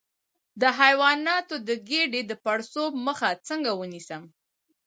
[0.61, 4.23] د حیواناتو د ګیډې د پړسوب مخه څنګه ونیسم؟